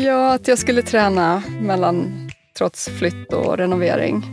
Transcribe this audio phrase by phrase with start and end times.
[0.00, 4.24] Ja, att jag skulle träna mellan trots flytt och renovering.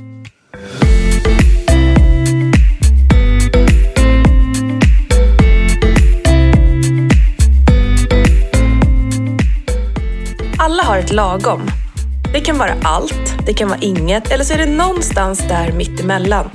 [10.59, 11.62] Alla har ett lagom.
[12.34, 16.50] Det kan vara allt, det kan vara inget eller så är det någonstans där mittemellan.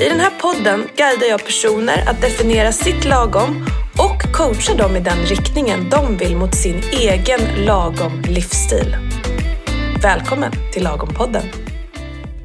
[0.00, 3.66] I den här podden guidar jag personer att definiera sitt lagom
[4.34, 8.96] och coachar dem i den riktningen de vill mot sin egen lagom livsstil.
[10.02, 11.42] Välkommen till Lagom-podden.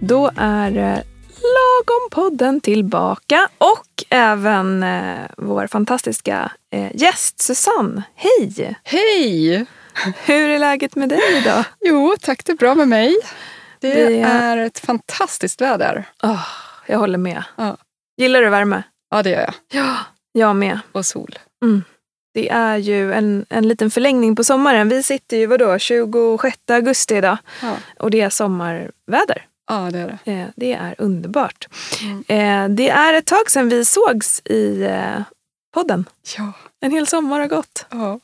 [0.02, 0.98] Då är eh,
[1.42, 8.04] Lagom-podden tillbaka och även eh, vår fantastiska eh, gäst Susanne.
[8.16, 8.76] Hej!
[8.84, 9.66] Hej!
[10.26, 11.64] Hur är läget med dig idag?
[11.82, 13.16] Jo, tack det är bra med mig.
[13.80, 16.06] Det, Det- är ett fantastiskt väder.
[16.24, 16.46] Åh,
[16.88, 17.44] jag håller med.
[17.56, 17.78] Ja.
[18.18, 18.84] Gillar du värme?
[19.12, 19.54] Ja, det gör jag.
[19.72, 19.96] Ja,
[20.32, 20.80] jag med.
[20.92, 21.40] Och sol.
[22.34, 24.90] Det är ju en, en liten förlängning på sommaren.
[24.90, 29.46] Vi sitter ju vadå, 26 augusti idag Ja, och det är sommarväder.
[29.70, 30.32] ja det är det.
[30.32, 31.68] Eh, det är underbart.
[32.02, 32.24] Mm.
[32.28, 35.22] Eh, det är ett tag sedan vi sågs i eh,
[35.74, 36.06] podden.
[36.38, 36.54] Ja.
[36.82, 37.86] En hel sommar har gått.
[37.90, 38.20] ja.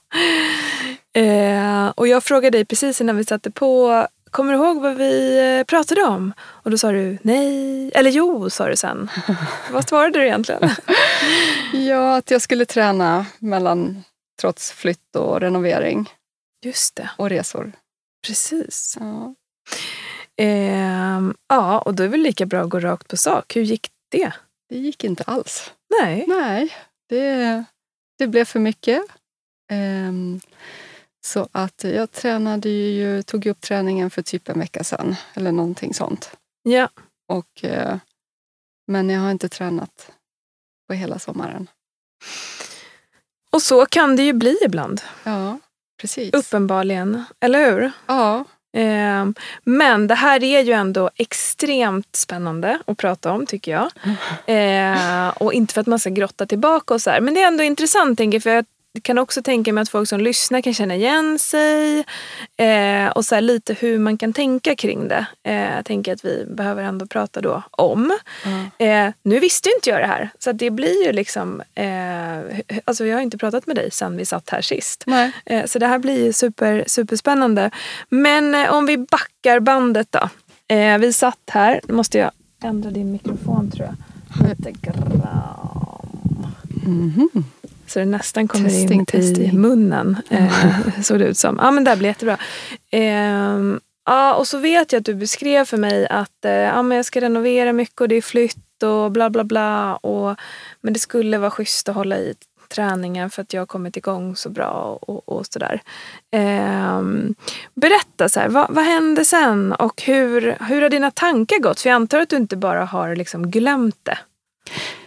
[1.96, 5.64] Och jag frågade dig precis innan vi satte på, kommer du ihåg vad vi eh,
[5.64, 6.34] pratade om?
[6.40, 9.10] Och då sa du nej, eller jo sa du sen.
[9.72, 10.70] vad svarade du egentligen?
[11.74, 14.04] ja, att jag skulle träna mellan
[14.42, 16.10] trots flytt och renovering
[16.66, 17.72] Just det, och resor.
[18.28, 18.98] precis.
[19.00, 19.36] Ja.
[20.44, 23.56] Eh, ja, och då är det väl lika bra att gå rakt på sak.
[23.56, 24.32] Hur gick det?
[24.70, 25.72] Det gick inte alls.
[26.02, 26.26] Nej.
[26.28, 26.74] Nej,
[27.10, 27.64] det,
[28.18, 29.02] det blev för mycket.
[29.72, 30.40] Ehm,
[31.26, 35.94] så att jag tränade ju, tog upp träningen för typ en vecka sedan, eller någonting
[35.94, 36.32] sånt.
[36.64, 36.90] Ja,
[37.28, 37.98] Och, eh,
[38.88, 40.12] men jag har inte tränat
[40.88, 41.70] på hela sommaren.
[43.52, 45.02] och så kan det ju bli ibland.
[45.24, 45.60] Ja,
[46.02, 46.34] precis.
[46.34, 47.92] Uppenbarligen, eller hur?
[48.08, 49.26] Ja, Eh,
[49.64, 53.92] men det här är ju ändå extremt spännande att prata om tycker jag.
[54.56, 57.22] Eh, och inte för att man ska grotta tillbaka och så här.
[57.22, 58.44] Men det är ändå intressant tänker jag.
[58.44, 58.66] För jag
[59.04, 62.04] kan också tänka mig att folk som lyssnar kan känna igen sig.
[62.58, 65.26] Eh, och så lite hur man kan tänka kring det.
[65.44, 68.18] Eh, jag tänker att vi behöver ändå prata då om.
[68.80, 68.86] ja.
[68.86, 70.30] Eh, nu visste ju inte jag det här.
[70.40, 71.62] Så det blir ju liksom...
[71.76, 75.06] Eh, alltså jag har inte pratat med dig sen vi satt här sist.
[75.46, 77.72] Eh, Så det här blir ju super, superspännande.
[78.10, 80.30] Men eh, om vi backar bandet då.
[81.00, 81.82] Vi satt här.
[81.88, 82.32] Nu måste jag
[82.64, 83.96] ändra din mikrofon tror jag.
[84.50, 85.22] Lite grann.
[86.86, 87.30] Mhm.
[87.88, 89.62] Så det nästan kommer Testing, in i testing.
[89.62, 90.18] munnen.
[90.30, 91.60] Eh, såg det ut som.
[91.62, 92.38] Ja men det blir jättebra.
[92.92, 96.96] Ehm, ja och så vet jag att du beskrev för mig att eh, ja, men
[96.96, 99.96] jag ska renovera mycket och det är flytt och bla bla bla.
[99.96, 100.36] Och,
[100.82, 102.34] men det skulle vara schysst att hålla i
[102.70, 105.82] träningen för att jag har kommit igång så bra och, och sådär.
[106.32, 107.36] Ehm,
[107.74, 111.82] berätta, så här, vad, vad hände sen och hur, hur har dina tankar gått?
[111.82, 114.18] För jag antar att du inte bara har liksom glömt det.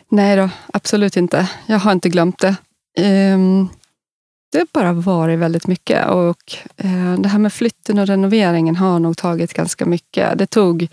[0.08, 1.48] Nej då, absolut inte.
[1.66, 2.56] Jag har inte glömt det.
[2.98, 3.68] Ehm,
[4.52, 8.98] det har bara varit väldigt mycket och eh, det här med flytten och renoveringen har
[8.98, 10.38] nog tagit ganska mycket.
[10.38, 10.88] Det tog,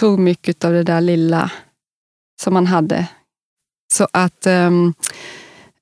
[0.00, 1.50] tog mycket av det där lilla
[2.42, 3.06] som man hade.
[3.92, 4.94] Så att ehm,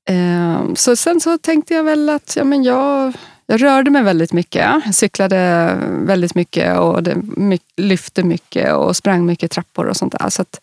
[0.08, 3.12] ehm, så sen så tänkte jag väl att ja, men jag,
[3.46, 4.66] jag rörde mig väldigt mycket.
[4.84, 10.14] Jag cyklade väldigt mycket och det, my, lyfte mycket och sprang mycket trappor och sånt
[10.18, 10.28] där.
[10.28, 10.60] Så att,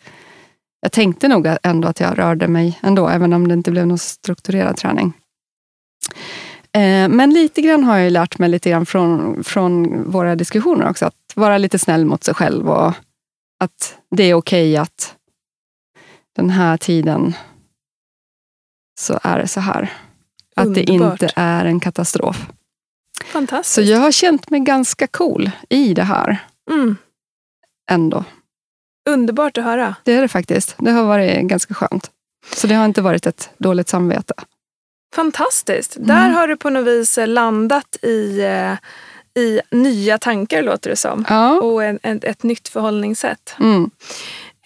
[0.86, 3.98] jag tänkte nog ändå att jag rörde mig ändå, även om det inte blev någon
[3.98, 5.12] strukturerad träning.
[6.72, 11.06] Eh, Men lite grann har jag lärt mig lite grann från, från våra diskussioner också,
[11.06, 12.92] att vara lite snäll mot sig själv och
[13.64, 15.14] att det är okej att
[16.36, 17.34] den här tiden
[19.00, 19.92] så är det så här.
[20.56, 21.22] Att det Underbart.
[21.22, 22.46] inte är en katastrof.
[23.24, 23.74] Fantastiskt.
[23.74, 26.38] Så jag har känt mig ganska cool i det här
[26.70, 26.96] mm,
[27.90, 28.24] ändå.
[29.06, 29.94] Underbart att höra.
[30.04, 30.74] Det är det faktiskt.
[30.78, 32.10] Det har varit ganska skönt.
[32.54, 34.34] Så det har inte varit ett dåligt samvete.
[35.14, 35.96] Fantastiskt.
[35.96, 36.08] Mm.
[36.08, 38.72] Där har du på något vis eh, landat i, eh,
[39.42, 41.24] i nya tankar låter det som.
[41.28, 41.60] Ja.
[41.60, 43.54] Och en, en, ett nytt förhållningssätt.
[43.60, 43.90] Mm.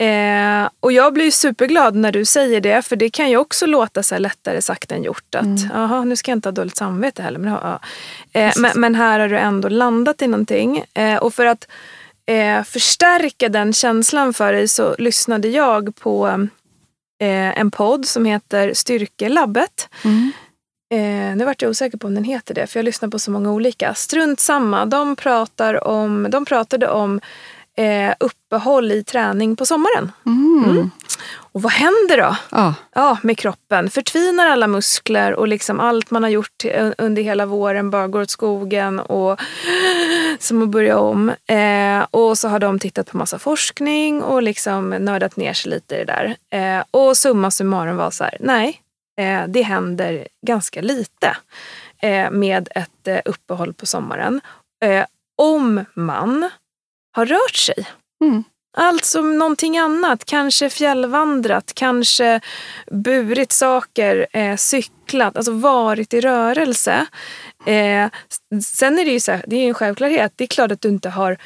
[0.00, 2.82] Eh, och jag blir superglad när du säger det.
[2.82, 5.34] För det kan ju också låta så lättare sagt än gjort.
[5.34, 5.68] Att Mm.
[5.74, 7.38] jaha, nu ska jag inte ha dåligt samvete heller.
[7.38, 7.80] Men, ja.
[8.32, 10.84] eh, men, men här har du ändå landat i någonting.
[10.94, 11.66] Eh, och för att
[12.30, 16.28] eh, förstärka den känslan för dig så lyssnade jag på
[17.20, 19.88] eh, en podd som heter Styrkelabbet.
[20.04, 20.32] Mm.
[20.92, 23.30] Eh, nu vart jag osäker på om den heter det, för jag lyssnar på så
[23.30, 23.94] många olika.
[23.94, 27.20] Strunt samma, de, pratar om, de pratade om
[27.76, 30.12] eh, uppehåll i träning på sommaren.
[30.26, 30.90] Mm.
[31.52, 32.36] Och vad händer då?
[32.50, 32.74] Ja.
[32.94, 33.90] Ja, med kroppen.
[33.90, 36.64] Förtvinar alla muskler och liksom allt man har gjort
[36.98, 39.40] under hela våren bara går åt skogen och
[40.38, 41.28] som att börja om.
[41.46, 45.94] Eh, och så har de tittat på massa forskning och liksom nördat ner sig lite
[45.94, 46.36] i det där.
[46.50, 48.82] Eh, och summa summarum var så här, nej,
[49.20, 51.36] eh, det händer ganska lite
[52.02, 54.40] eh, med ett eh, uppehåll på sommaren.
[54.84, 55.04] Eh,
[55.36, 56.50] om man
[57.12, 57.86] har rört sig.
[58.24, 58.44] Mm.
[58.76, 62.40] Alltså någonting annat, kanske fjällvandrat, kanske
[62.90, 67.06] burit saker, eh, cyklat, alltså varit i rörelse.
[67.66, 68.10] Eh,
[68.64, 70.88] sen är det ju så här, det är en självklarhet, det är klart att du
[70.88, 71.38] inte har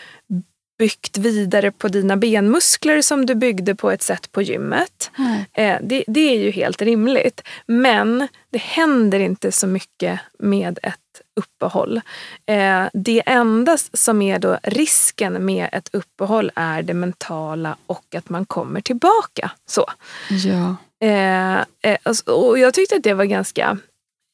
[0.79, 5.11] byggt vidare på dina benmuskler som du byggde på ett sätt på gymmet.
[5.53, 7.43] Eh, det, det är ju helt rimligt.
[7.67, 11.01] Men det händer inte så mycket med ett
[11.37, 12.01] uppehåll.
[12.47, 18.29] Eh, det enda som är då risken med ett uppehåll är det mentala och att
[18.29, 19.51] man kommer tillbaka.
[19.67, 19.87] Så.
[20.31, 20.77] Ja.
[21.07, 23.79] Eh, eh, alltså, och jag tyckte att det var ganska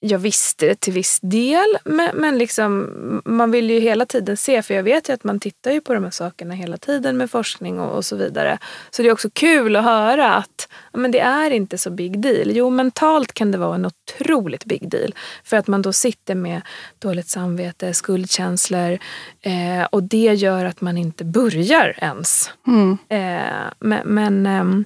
[0.01, 4.63] jag visste det till viss del, men, men liksom, man vill ju hela tiden se,
[4.63, 7.31] för jag vet ju att man tittar ju på de här sakerna hela tiden med
[7.31, 8.59] forskning och, och så vidare.
[8.91, 12.21] Så det är också kul att höra att ja, men det är inte så big
[12.21, 12.51] deal.
[12.57, 15.15] Jo, mentalt kan det vara en otroligt big deal.
[15.45, 16.61] För att man då sitter med
[16.99, 18.99] dåligt samvete, skuldkänslor
[19.41, 22.51] eh, och det gör att man inte börjar ens.
[22.67, 22.99] Mm.
[23.09, 24.85] Eh, men men ehm,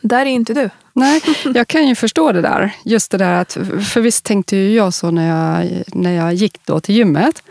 [0.00, 0.70] där är inte du.
[0.92, 1.22] Nej,
[1.54, 2.74] jag kan ju förstå det där.
[2.84, 3.52] Just det där att,
[3.92, 7.42] för visst tänkte ju jag så när jag, när jag gick då till gymmet.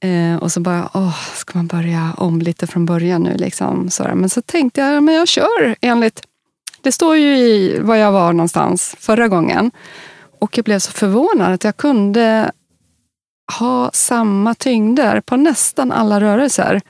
[0.00, 3.36] Eh, och så bara, åh, ska man börja om lite från början nu?
[3.36, 4.14] Liksom, så där.
[4.14, 6.22] Men så tänkte jag, men jag kör enligt...
[6.82, 9.70] Det står ju i var jag var någonstans förra gången.
[10.40, 12.52] Och jag blev så förvånad att jag kunde
[13.58, 16.80] ha samma tyngder på nästan alla rörelser.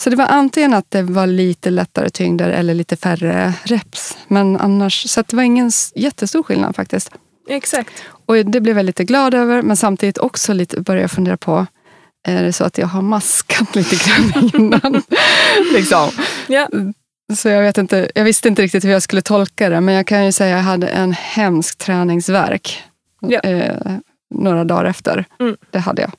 [0.00, 4.16] Så det var antingen att det var lite lättare tyngder eller lite färre reps.
[4.28, 7.10] Men annars, så det var ingen jättestor skillnad faktiskt.
[7.48, 7.92] Exakt.
[8.26, 11.66] Och det blev jag lite glad över, men samtidigt också lite började fundera på,
[12.28, 15.02] är det så att jag har maskat lite grann innan?
[15.72, 16.10] liksom.
[16.46, 16.68] Ja.
[17.36, 20.06] Så jag, vet inte, jag visste inte riktigt hur jag skulle tolka det, men jag
[20.06, 22.82] kan ju säga att jag hade en hemsk träningsverk
[23.20, 23.40] Ja.
[23.40, 23.76] eh,
[24.34, 25.24] några dagar efter.
[25.40, 25.56] Mm.
[25.70, 26.12] Det hade jag.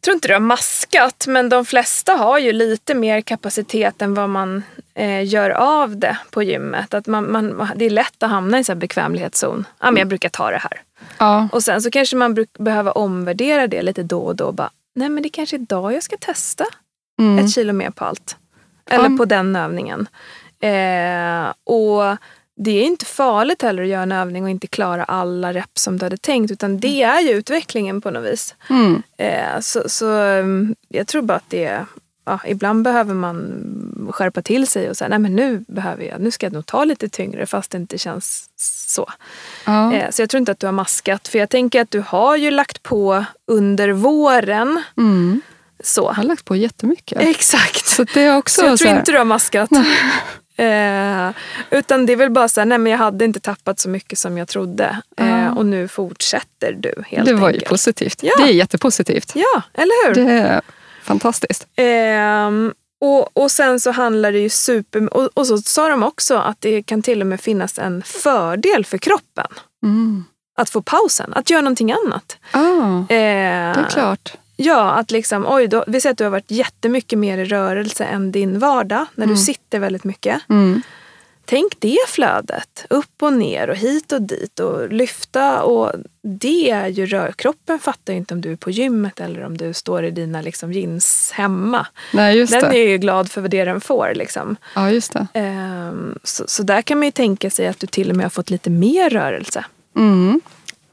[0.00, 4.28] Tror inte du har maskat, men de flesta har ju lite mer kapacitet än vad
[4.28, 4.62] man
[4.94, 6.94] eh, gör av det på gymmet.
[6.94, 9.64] Att man, man, det är lätt att hamna i en sån här bekvämlighetszon.
[9.80, 10.82] Ja, men jag brukar ta det här.
[11.18, 14.52] Ja, Och sen så kanske man bruk, behöver omvärdera det lite då och då.
[14.52, 16.64] Bara, Nej, men det kanske är idag jag ska testa
[17.20, 17.44] mm.
[17.44, 18.36] ett kilo mer på allt.
[18.90, 19.16] Eller Ja.
[19.16, 20.08] på den övningen.
[20.60, 22.16] Eh, och
[22.62, 25.98] det är inte farligt heller att göra en övning och inte klara alla reps som
[25.98, 26.50] du hade tänkt.
[26.50, 28.54] Utan det är ju utvecklingen på något vis.
[28.70, 29.02] Mm.
[29.16, 31.86] Eh, så så um, jag tror bara att det är
[32.24, 36.30] Ja, ibland behöver man skärpa till sig och säga nej men nu behöver jag, nu
[36.30, 38.48] ska jag nog ta lite tyngre fast det inte känns
[38.88, 39.10] så.
[39.66, 39.94] Ja.
[39.94, 42.36] Eh, så jag tror inte att du har maskat för jag tänker att du har
[42.36, 44.82] ju lagt på under våren.
[44.96, 45.40] Mm.
[45.82, 46.02] Så.
[46.02, 47.20] Jag har lagt på jättemycket.
[47.20, 47.86] Exakt.
[47.86, 49.70] Så det är också Så jag så tror inte du har maskat.
[50.60, 51.30] Eh,
[51.70, 54.18] utan det är väl bara så här, nej men jag hade inte tappat så mycket
[54.18, 54.98] som jag trodde.
[55.16, 55.52] Eh, Ja.
[55.52, 57.70] och nu fortsätter du helt det var ju enkelt.
[57.70, 58.18] positivt.
[58.22, 58.32] Ja.
[58.38, 59.32] Det är jättepositivt.
[59.34, 60.14] Ja, eller hur?
[60.26, 60.60] Det är
[61.02, 61.66] fantastiskt.
[61.76, 65.14] Ehm, och, och sen så handlar det ju super...
[65.14, 68.84] Och, och så sa de också att det kan till och med finnas en fördel
[68.84, 69.46] för kroppen.
[69.82, 70.24] Mm.
[70.56, 72.36] Att få pausen, att göra någonting annat.
[72.52, 72.60] Ah,
[73.00, 74.32] Eh, det är klart.
[74.62, 78.04] Ja, att liksom, oj, då, vi säger att du har varit jättemycket mer i rörelse
[78.04, 79.44] än din vardag, när du Mm.
[79.44, 80.40] sitter väldigt mycket.
[80.48, 80.82] Mm.
[81.44, 85.62] Tänk det flödet, upp och ner och hit och dit och lyfta.
[85.62, 87.32] Och det är ju rör.
[87.32, 90.42] Kroppen fattar ju inte om du är på gymmet eller om du står i dina
[90.42, 91.86] liksom, jeans hemma.
[92.12, 92.78] Nej, just Den det.
[92.78, 94.12] är ju glad för det den får.
[94.14, 94.56] Liksom.
[94.74, 95.26] Ja, just det.
[95.34, 98.30] Ehm, så, så där kan man ju tänka sig att du till och med har
[98.30, 99.64] fått lite mer rörelse.
[99.96, 100.40] Mm.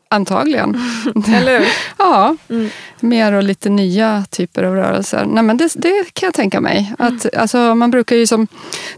[0.09, 0.81] Antagligen.
[1.27, 1.67] Eller hur?
[1.97, 2.69] Ja, Mm.
[2.99, 5.25] mer och lite nya typer av rörelser.
[5.25, 6.93] Nej, men det, det kan jag tänka mig.
[6.99, 8.47] Att, alltså, man brukar ju som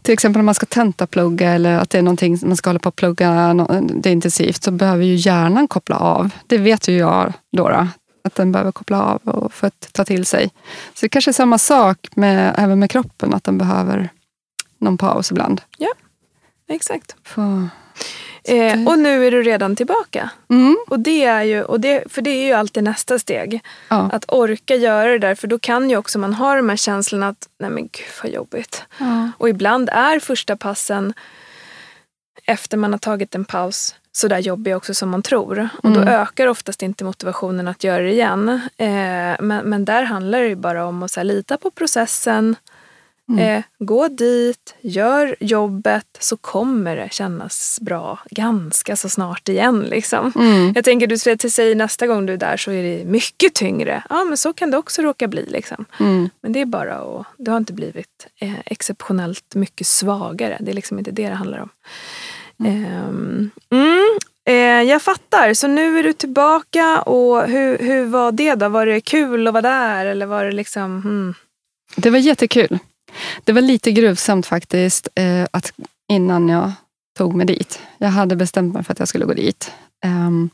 [0.01, 2.89] till exempel när man ska tentaplugga eller att det är någonting man ska hålla på
[2.89, 6.29] att plugga det intensivt så behöver ju hjärnan koppla av.
[6.47, 7.67] Det vet ju jag då
[8.23, 10.49] att den behöver koppla av och för att ta till sig.
[10.93, 14.09] Så det kanske är samma sak med, även med kroppen, att den behöver
[14.79, 15.61] någon paus ibland.
[16.69, 17.15] Exakt.
[17.23, 17.67] Få...
[18.49, 20.29] Eh, och nu är du redan tillbaka.
[20.49, 20.77] Mm.
[20.87, 23.61] Och det är ju, och det, för det är ju alltid nästa steg.
[23.89, 24.09] Ja.
[24.13, 25.35] Att orka göra det där.
[25.35, 28.31] För då kan ju också man ha de här känslorna att nej men gud vad
[28.31, 28.83] jobbigt.
[28.97, 29.31] Ja.
[29.37, 31.13] Och ibland är första passen
[32.45, 35.69] efter man har tagit en paus så där jobbig också som man tror.
[35.83, 36.13] Och då Mm.
[36.13, 38.49] ökar oftast inte motivationen att göra det igen.
[38.77, 38.87] Eh,
[39.39, 42.55] men, men där handlar det ju bara om att så här, lita på processen.
[43.29, 43.39] Mm.
[43.39, 49.81] Eh, gå dit, gör jobbet så kommer det kännas bra ganska så snart igen.
[49.81, 50.31] Liksom.
[50.35, 50.71] Mm.
[50.75, 53.53] Jag tänker du säger till sig nästa gång du är där så är det mycket
[53.53, 54.03] tyngre.
[54.09, 55.45] Ja men så kan det också råka bli.
[55.49, 55.85] Liksom.
[55.99, 56.29] Mm.
[56.41, 60.57] Men det är bara att, du har inte blivit eh, exceptionellt mycket svagare.
[60.59, 61.69] Det är liksom inte det det handlar om.
[62.65, 64.17] Ehm, mm,
[64.47, 65.53] eh, jag fattar.
[65.53, 68.69] Så nu är du tillbaka och hur, hur var det då?
[68.69, 71.01] Var det kul att vara där eller var det liksom...
[71.01, 71.33] Hmm.
[71.95, 72.79] Det var jättekul.
[73.43, 75.71] Det var lite gruvsamt faktiskt eh, att
[76.11, 76.71] innan jag
[77.17, 77.79] tog mig dit.
[77.97, 79.71] Jag hade bestämt mig för att jag skulle gå dit.
[80.05, 80.49] Ehm,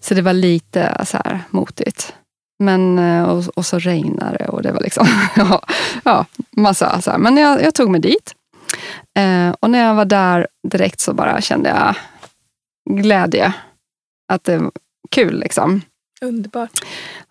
[0.00, 2.14] så det var lite så här motigt.
[2.58, 5.06] Men, eh, och, och så regnade det och det var liksom
[5.36, 5.62] ja,
[6.04, 7.18] ja, massa så här.
[7.18, 8.34] Men jag, jag tog mig dit.
[9.18, 11.94] Eh, och när jag var där direkt så bara kände jag
[12.90, 13.52] glädje.
[14.32, 14.72] Att det var
[15.10, 15.80] kul liksom.
[16.20, 16.80] Underbart.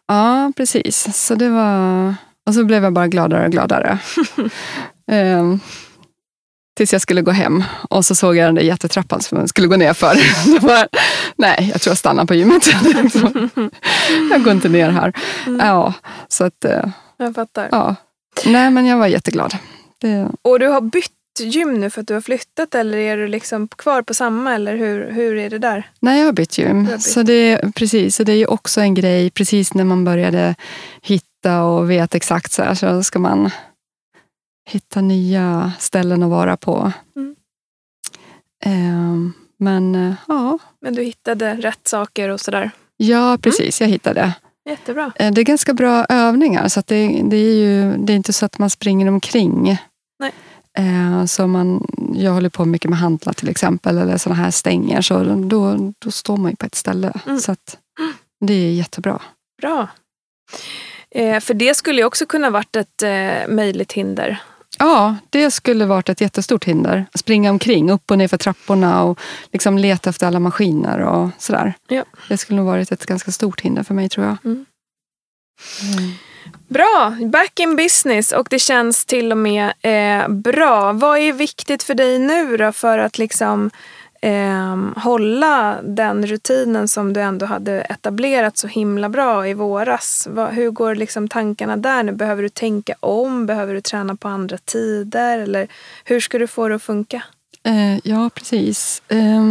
[0.08, 1.18] Ja, precis.
[1.26, 2.16] Så det var...
[2.50, 4.00] Och så blev jag bara gladare och gladare.
[5.12, 5.60] Ehm,
[6.78, 9.68] tills jag skulle gå hem och så såg jag den där jättetrappan som jag skulle
[9.68, 10.16] gå ner för.
[10.62, 10.88] Var,
[11.36, 12.64] nej, jag tror jag stannar på gymmet.
[14.32, 15.14] jag går inte ner här.
[15.48, 15.68] Mm.
[15.68, 15.94] Ja,
[16.28, 16.82] så att, eh,
[17.18, 17.68] Jag fattar.
[17.72, 17.96] ja.
[18.46, 19.58] Nej, men jag var jätteglad.
[20.02, 23.28] Det, Och du har bytt gym nu för att du har flyttat eller är du
[23.28, 25.90] liksom kvar på samma eller hur, hur är det där?
[26.00, 26.86] nej, jag har bytt gym.
[26.86, 27.02] Har bytt.
[27.04, 30.56] Så det, precis, så det är ju också en grej, precis när man började
[31.02, 33.50] hitta och vet exakt så här, så ska man
[34.70, 36.92] hitta nya ställen att vara på.
[37.16, 37.36] Mm.
[38.66, 42.72] Ehm, men eh, ja, Men du hittade rätt saker och sådär.
[42.98, 44.34] ja, precis, jag hittade.
[44.70, 45.12] Jättebra.
[45.16, 48.46] Eh, Det är ganska bra övningar, så det, det, är ju, det är inte så
[48.46, 49.78] att man springer omkring.
[50.20, 50.32] Nej.
[50.78, 55.02] Eh, så man, jag håller på mycket med hantlar till exempel, eller sådana här stänger,
[55.02, 57.14] så då, då står man ju på ett ställe.
[57.26, 57.40] Mm.
[57.40, 57.78] Så att
[58.46, 59.22] det är jättebra.
[59.62, 59.88] Bra.
[61.16, 64.42] Eh, för det skulle ju också kunna varit ett eh, möjligt hinder.
[64.78, 67.06] Ja, det skulle varit ett jättestort hinder.
[67.14, 69.20] Springa omkring, upp och ner för trapporna och
[69.52, 71.74] liksom leta efter alla maskiner och sådär.
[71.88, 72.04] Ja.
[72.30, 74.38] Det skulle nog varit ett ganska stort hinder för mig tror jag.
[74.46, 74.66] Mm.
[75.82, 76.12] Mm.
[76.68, 80.94] Bra, back in business och det känns till och med eh, bra.
[80.94, 83.72] Vad är viktigt för dig nu då för att liksom
[84.22, 90.28] eh, hålla den rutinen som du ändå hade etablerat så himla bra i våras?
[90.32, 92.12] Va, hur går liksom tankarna där nu?
[92.12, 93.46] Behöver du tänka om?
[93.46, 95.40] Behöver du träna på andra tider?
[95.40, 95.68] Eller
[96.04, 97.24] hur ska du få det att funka?
[97.64, 99.02] Eh, ja, precis.
[99.08, 99.44] Eh,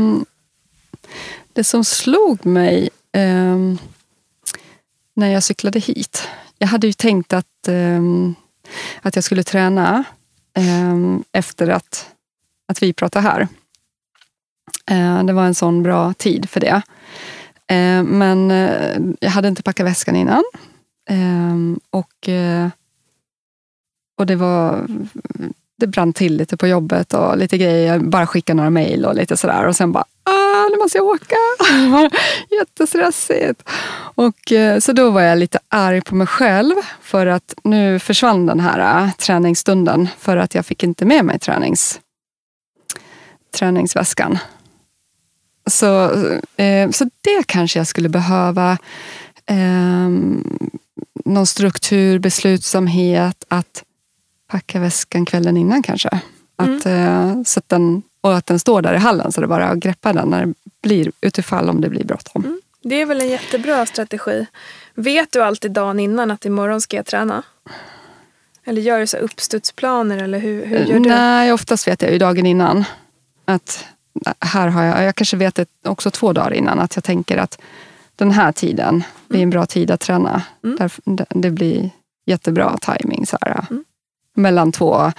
[1.53, 3.79] det som slog mig ehm,
[5.15, 6.29] när jag cyklade hit.
[6.59, 8.35] Jag hade ju tänkt att, ehm,
[9.03, 10.05] att jag skulle träna
[10.55, 12.07] ehm, efter att,
[12.67, 13.49] att vi pratade här.
[14.91, 16.83] Eh, det var en sån bra tid för det.
[17.67, 20.45] Eh, men eh, jag hade inte packat väskan innan.
[21.11, 22.29] Ehm, och,
[24.19, 24.87] och det var
[25.79, 27.93] det brann till lite på jobbet och lite grejer.
[27.93, 29.67] Jag bara skickade några mejl och lite sådär.
[29.67, 31.37] Och sen bara, ah, nu måste jag åka.
[32.61, 33.69] Jättestressigt.
[34.15, 38.61] Och, så då var jag lite arg på mig själv för att nu försvann den
[38.61, 42.01] här träningsstunden för att jag fick inte med mig tränings,
[43.59, 44.39] träningsväskan.
[45.69, 46.11] Så,
[46.57, 48.79] eh, så det kanske jag skulle behöva.
[49.47, 50.09] Eh,
[51.25, 53.85] någon struktur, beslutsamhet, att
[54.51, 56.21] packa väskan kvällen innan kanske.
[56.57, 59.67] Att, eh, så att den, och att den står där i hallen så det bara
[59.67, 62.61] är att greppa den när det blir, utifall om det blir bråttom.
[62.83, 64.47] Det är väl en jättebra strategi.
[64.95, 67.43] Vet du alltid dagen innan att imorgon ska jag träna?
[68.65, 71.09] Eller gör du så uppstudsplaner eller hur, hur gör du?
[71.09, 72.85] Nej, oftast vet jag ju dagen innan.
[73.45, 73.85] Att
[74.41, 77.59] här har jag, jag kanske vet det också två dagar innan, att jag tänker att
[78.17, 80.43] den här tiden blir en bra tid att träna.
[80.65, 80.77] Mm.
[80.77, 81.91] Därför, det, det blir
[82.27, 83.85] jättebra timing så här, Mm.
[84.37, 85.13] mellan två, eh,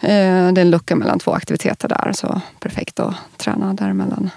[0.00, 4.30] det är en lucka mellan två aktiviteter där, så perfekt att träna däremellan.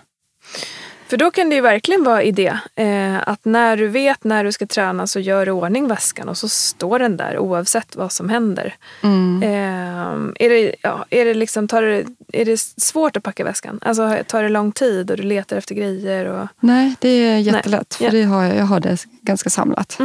[1.09, 4.51] För då kan det ju verkligen vara idé eh, att när du vet när du
[4.51, 8.29] ska träna så gör du ordning väskan och så står den där oavsett vad som
[8.29, 8.75] händer.
[9.03, 9.43] Mm.
[9.43, 13.79] Eh, är, det, ja, är, det liksom, tar det, är det svårt att packa väskan?
[13.81, 16.25] Alltså tar det lång tid och du letar efter grejer?
[16.25, 16.47] Och...
[16.59, 18.11] Nej, det är jättelätt, för Ja.
[18.11, 19.99] det har jag, jag har det ganska samlat.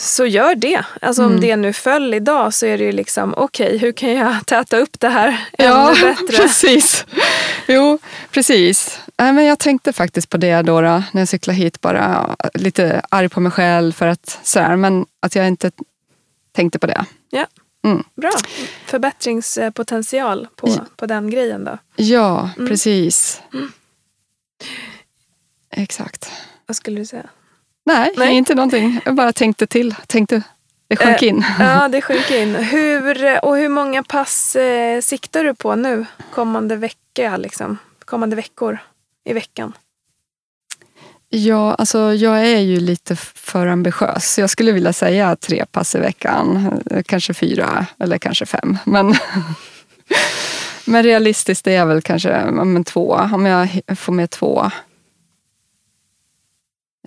[0.00, 0.84] Så gör det.
[1.02, 1.34] Alltså Mm.
[1.34, 4.76] om det nu föll idag så är det ju liksom okej, hur kan jag täta
[4.78, 6.36] upp det här Ja, ännu bättre?
[6.36, 7.06] precis.
[7.68, 7.98] Jo,
[8.30, 8.98] precis.
[9.18, 11.80] Nej, men jag tänkte faktiskt på det då, då när jag cyklade hit.
[11.80, 11.98] Bara
[12.40, 15.70] ja, lite arg på mig själv för att sådär, men att jag inte
[16.52, 17.04] tänkte på det.
[17.30, 17.46] Ja.
[17.84, 18.04] Mm.
[18.16, 18.30] Bra.
[18.86, 20.86] Förbättringspotential på, Ja.
[20.96, 21.78] på den grejen då.
[21.96, 22.68] Ja, Mm.
[22.68, 23.40] precis.
[25.70, 26.30] Exakt.
[26.66, 27.28] Vad skulle du säga?
[27.88, 28.34] Nej, Nej.
[28.34, 29.00] inte någonting.
[29.04, 29.94] Jag bara tänkte till.
[30.06, 30.42] Tänkte,
[30.88, 31.44] det sjönk Eh, in.
[31.58, 32.54] Ja, det sjönk in.
[32.54, 37.36] Hur, och hur många pass eh, siktar du på nu kommande vecka?
[37.36, 37.78] Liksom?
[38.04, 38.78] Kommande veckor
[39.24, 39.72] i veckan?
[41.28, 44.38] Ja, alltså jag är ju lite för ambitiös.
[44.38, 46.72] Jag skulle vilja säga tre pass i veckan.
[46.90, 48.78] Eh, Kanske fyra eller kanske fem.
[48.84, 49.14] Men,
[50.84, 53.20] men realistiskt är väl kanske men två.
[53.32, 54.70] Om jag får med två.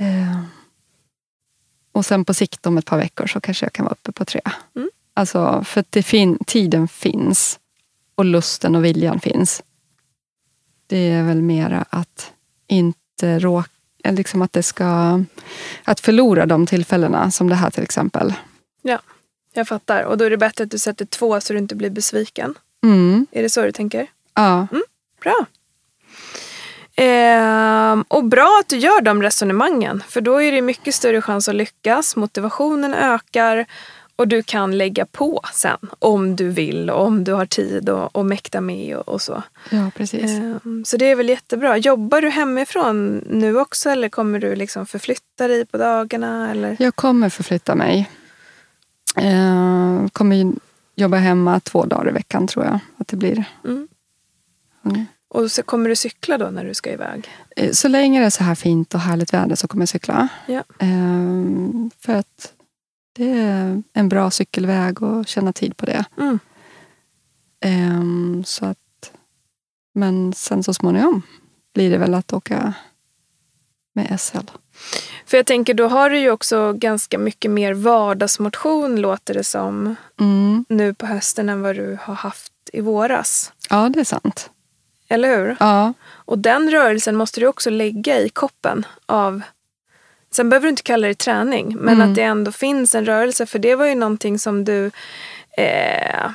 [0.02, 0.38] Eh,
[1.92, 4.26] och sen på sikt om ett par veckor så kanske jag kan vara uppe på
[4.26, 4.42] tre.
[4.76, 4.90] Mm.
[5.14, 7.60] Alltså, för att det fin- tiden finns
[8.16, 9.64] och lusten och viljan finns.
[10.88, 12.32] Det är väl mera att
[12.68, 13.70] inte råka
[14.10, 15.20] liksom att det ska...
[15.84, 18.34] Att förlora de tillfällena, som det här till exempel.
[19.54, 20.04] Jag fattar.
[20.04, 22.56] Och då är det bättre att du sätter två så du inte blir besviken.
[22.84, 24.08] Mm, Är det så du tänker?
[24.34, 24.68] ja,
[25.22, 25.46] Bra.
[27.04, 30.04] Ehm, och bra att du gör de resonemangen.
[30.08, 32.16] För då är det mycket större chans att lyckas.
[32.16, 33.66] Motivationen ökar.
[34.16, 35.78] Och du kan lägga på sen.
[36.00, 39.44] Om du vill och om du har tid och, och mäkta med och, och så.
[39.70, 40.24] ja, precis.
[40.24, 41.78] Ehm, så det är väl jättebra.
[41.78, 46.52] Jobbar du hemifrån nu också eller kommer du liksom förflytta dig på dagarna?
[46.52, 46.78] Eller?
[46.80, 48.10] Jag kommer förflytta mig.
[49.16, 50.54] Eh, kommer
[50.96, 53.44] jobba hemma två dagar i veckan, tror jag att det blir.
[53.66, 53.88] Mm.
[54.86, 55.06] Mm.
[55.34, 57.30] Och så kommer du cykla då när du ska iväg?
[57.56, 60.28] Eh, Så länge det är så här fint och härligt väder så kommer jag cykla.
[60.46, 60.64] Ja.
[60.80, 62.54] Eh, för att
[63.16, 66.06] det är en bra cykelväg och känna tid på det.
[66.18, 66.40] Mm.
[67.66, 68.78] Ehm, så att,
[69.94, 71.22] men sen så småningom
[71.74, 72.74] blir det väl att åka
[73.94, 74.38] med SL.
[75.26, 79.96] För jag tänker, då har du ju också ganska mycket mer vardagsmotion låter det som
[80.20, 80.66] Mm.
[80.70, 83.54] nu på hösten än vad du har haft i våras.
[83.70, 84.50] Ja, det är sant.
[85.12, 85.56] Eller hur?
[85.60, 85.94] Ja,
[86.26, 89.42] Och den rörelsen måste du också lägga i koppen av
[90.34, 92.10] Sen behöver du inte kalla det träning, men Mm.
[92.10, 93.46] att det ändå finns en rörelse.
[93.46, 94.92] För det var ju någonting som du
[95.58, 96.30] eh,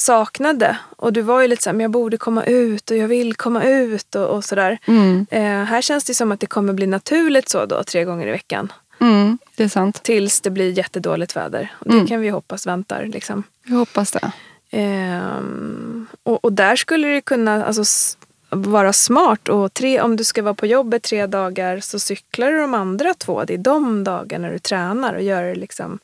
[0.00, 0.76] saknade.
[0.96, 3.64] Och du var ju lite såhär, men jag borde komma ut och jag vill komma
[3.64, 4.78] ut och, och sådär.
[4.86, 5.26] mm.
[5.30, 8.30] Eh, här känns det som att det kommer bli naturligt så då, tre gånger i
[8.30, 8.72] veckan.
[9.00, 9.38] Mm.
[9.56, 10.02] det är sant.
[10.02, 11.72] Tills det blir jättedåligt väder.
[11.78, 12.06] Och det Mm.
[12.06, 13.04] kan vi hoppas väntar.
[13.06, 13.42] Liksom.
[13.64, 14.32] Jag hoppas det.
[14.70, 15.79] Ehm,
[16.50, 18.16] och, där skulle det kunna alltså,
[18.50, 19.48] vara smart.
[19.48, 23.14] Och tre, om du ska vara på jobbet tre dagar så cyklar du de andra
[23.14, 23.44] två.
[23.44, 25.98] Det är de dagarna du tränar och gör det liksom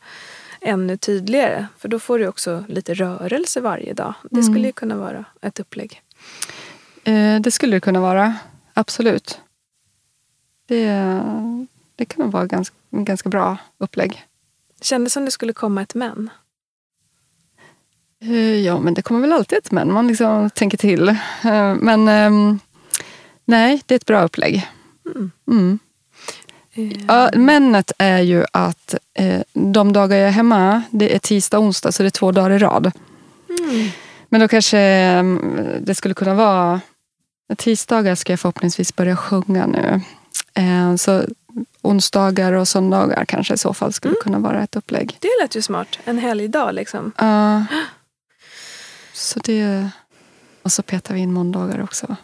[0.61, 1.67] ännu tydligare.
[1.79, 4.15] För då får du också lite rörelse varje dag.
[4.31, 4.53] Det Mm.
[4.53, 6.03] skulle ju kunna vara ett upplägg.
[7.05, 8.35] Eh, det skulle det kunna vara.
[8.75, 9.41] Absolut.
[10.69, 11.21] Det,
[11.97, 14.25] det kan vara ganska, ganska bra upplägg.
[14.81, 16.31] Kändes som det skulle komma ett men.
[18.25, 19.93] Eh, Ja, men det kommer väl alltid ett men.
[19.93, 21.09] Man liksom tänker till.
[21.09, 22.59] Eh, Men ehm,
[23.45, 24.67] nej, det är ett bra upplägg.
[25.15, 25.31] Mm.
[25.51, 25.79] Mm.
[26.75, 31.59] Ehm, Ja, mennet är ju att eh, de dagar jag är hemma, det är tisdag
[31.59, 32.93] och onsdag, så det är två dagar i rad.
[33.49, 33.89] Mm.
[34.29, 36.81] Men då kanske mm, det skulle kunna vara...
[37.57, 40.01] Tisdagar ska jag förhoppningsvis börja sjunga nu.
[40.55, 41.23] Eh, Så
[41.83, 44.23] onsdagar och söndagar kanske i så fall skulle Mm.
[44.23, 45.17] kunna vara ett upplägg.
[45.21, 45.99] Det lät ju smart.
[46.05, 47.13] En helgdag liksom.
[47.19, 47.65] Ja.
[49.17, 49.91] så det...
[50.63, 52.17] Och så petar vi in måndagar också.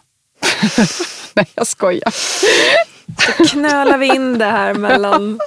[1.35, 2.15] Nej, jag skojar.
[3.51, 5.41] knölar vi in det här mellan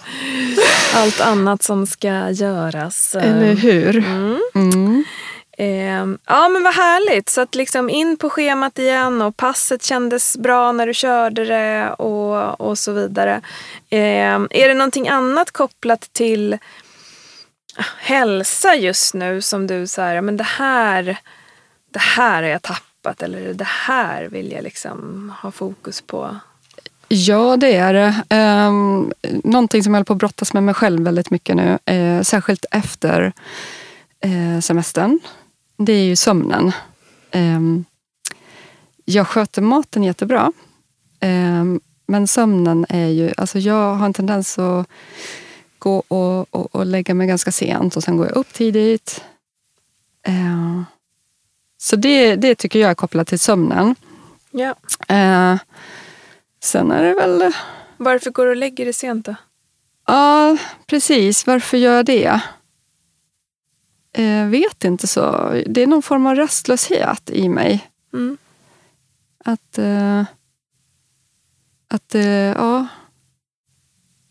[0.95, 3.15] allt annat som ska göras.
[3.15, 3.97] Eller hur?
[3.97, 4.41] Mm.
[4.55, 5.03] Mm.
[5.57, 7.29] Ehm, ja men vad härligt.
[7.29, 11.89] Så att liksom in på schemat igen och passet kändes bra när du körde det
[11.93, 13.41] och, och så vidare.
[13.89, 16.57] Ehm, är det någonting annat kopplat till
[17.97, 21.17] hälsa just nu som du säger, men det här,
[21.91, 26.39] det här har jag tappat eller det här vill jag liksom ha fokus på?
[27.07, 28.35] Ja, det är det.
[28.67, 29.11] Um,
[29.43, 32.65] någonting som jag håller på att brottas med mig själv väldigt mycket nu, eh, särskilt
[32.71, 33.33] efter
[34.19, 35.19] eh, semestern,
[35.77, 36.71] det är ju sömnen.
[37.31, 37.85] Ehm,
[39.05, 40.51] jag sköter maten jättebra,
[41.19, 43.33] ehm, men sömnen är ju...
[43.37, 44.87] Alltså jag har en tendens att
[45.85, 49.23] gå och, och, och lägga mig ganska sent och sen går jag upp tidigt.
[50.27, 50.81] Eh,
[51.77, 53.95] så det, det tycker jag är kopplat till sömnen.
[54.51, 54.75] Ja.
[55.15, 55.57] Eh,
[56.63, 57.53] sen är det väl...
[57.97, 59.35] Varför går du och lägger dig sent då?
[60.07, 61.47] Ja, precis.
[61.47, 62.41] Varför gör jag det?
[64.13, 65.21] Eh, vet inte så.
[65.65, 67.89] Det är någon form av rastlöshet i mig.
[68.13, 68.37] Mm.
[69.45, 69.77] Att...
[69.77, 70.23] Eh,
[71.87, 72.87] att eh, ja...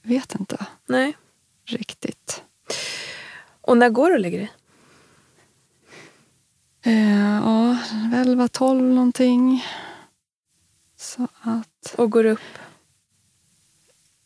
[0.02, 1.16] Vet inte Nej.
[1.64, 2.42] Riktigt.
[3.60, 4.52] Och när går du och lägger dig?
[6.82, 7.78] Eh, ja,
[8.14, 9.64] 11, 12 någonting.
[10.96, 12.40] Så att Och går upp?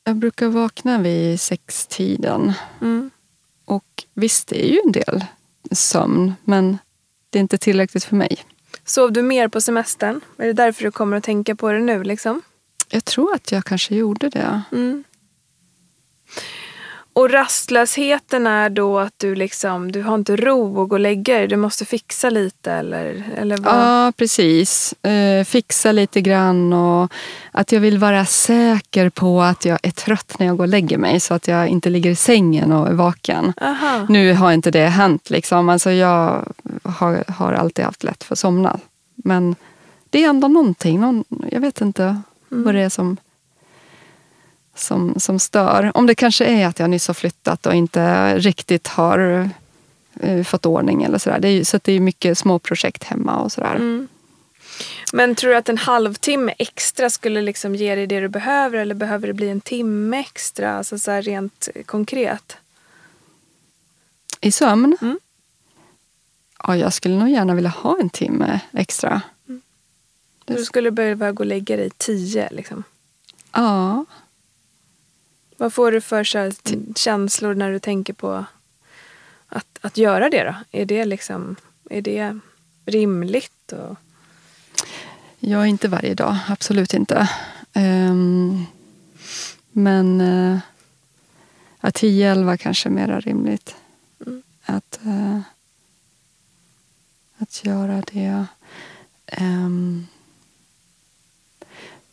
[0.08, 2.52] jag brukar vakna vid sextiden.
[2.80, 3.10] Mm.
[3.64, 5.24] Och visst, det är ju en del
[5.70, 6.78] sömn, men
[7.30, 8.44] det är inte tillräckligt för mig.
[8.84, 10.20] Sov du mer på semestern?
[10.36, 12.04] Är det därför du kommer att tänka på det nu?
[12.04, 12.42] Liksom?
[12.88, 14.62] Jag tror att jag kanske gjorde det.
[14.72, 15.04] Mm.
[17.12, 21.34] Och rastlösheten är då att du liksom, du har inte ro att gå och lägga
[21.34, 21.48] dig.
[21.48, 23.74] Du måste fixa lite eller, eller vad?
[23.74, 24.92] Ja, precis.
[24.92, 27.12] Eh, fixa lite grann och
[27.52, 30.98] att jag vill vara säker på att jag är trött när jag går och lägger
[30.98, 33.52] mig så att jag inte ligger i sängen och är vaken.
[33.60, 34.06] Aha.
[34.08, 35.30] Nu har inte det hänt.
[35.30, 35.68] Liksom.
[35.68, 38.78] Alltså jag har, har alltid haft lätt för att somna.
[39.14, 39.56] Men
[40.10, 41.00] det är ändå någonting.
[41.00, 43.16] Någon, jag vet inte vad det är som,
[44.78, 45.90] som, som stör.
[45.94, 49.50] Om det kanske är att jag nyss har flyttat och inte riktigt har
[50.20, 51.02] eh, fått ordning.
[51.02, 51.38] eller sådär.
[51.38, 53.74] Det är, Så det är mycket små projekt hemma och sådär.
[53.74, 54.08] Mm.
[55.12, 58.94] Men tror du att en halvtimme extra skulle liksom ge dig det du behöver eller
[58.94, 60.72] behöver det bli en timme extra?
[60.78, 62.56] Alltså så rent konkret.
[64.40, 64.96] I sömn?
[65.00, 65.18] Mm.
[66.64, 69.22] Ja, jag skulle nog gärna vilja ha en timme extra.
[70.44, 72.48] Det- Du skulle behöva gå och lägga dig tio.
[72.50, 72.84] Liksom.
[73.52, 74.04] Ja,
[75.60, 76.52] Vad får du för här,
[76.94, 78.44] känslor när du tänker på
[79.48, 80.44] att, att göra det?
[80.44, 80.54] då?
[80.78, 81.56] Är det, liksom,
[81.90, 82.38] är det
[82.86, 83.72] rimligt?
[83.72, 83.96] Och,
[85.40, 86.36] jag är inte varje dag.
[86.48, 87.30] Absolut inte.
[87.72, 88.64] Ehm,
[89.72, 90.58] men uh,
[91.80, 93.76] ja, 10-11 kanske är mera rimligt.
[94.26, 94.42] Mm.
[94.64, 95.40] Att, eh,
[97.38, 98.46] att göra det.
[99.40, 100.06] Um,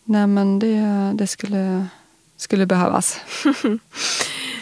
[0.04, 1.88] nej, men det, det skulle,
[2.38, 3.20] skulle behövas.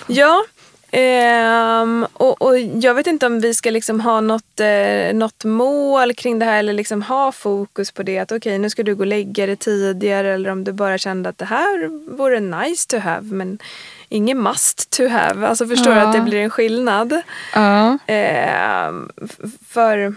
[0.08, 0.44] Ja,
[0.92, 6.14] ehm, och, och jag vet inte om vi ska liksom ha något, eh, något mål
[6.14, 8.20] kring det här eller liksom ha fokus på det.
[8.20, 11.30] Att okej, nu ska du gå och lägga dig tidigare eller om du bara kände
[11.30, 13.60] att det här vore nice to have men
[14.10, 15.48] ingen must to have.
[15.48, 16.08] Alltså förstår du Ja.
[16.08, 17.22] att det blir en skillnad?
[17.54, 20.16] Ja, f- för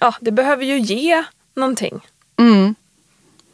[0.00, 2.00] ja, det behöver ju ge någonting
[2.38, 2.74] mm.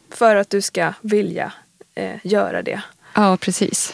[0.09, 1.51] för att du ska vilja
[1.95, 2.81] eh, göra det.
[3.13, 3.93] Ja precis.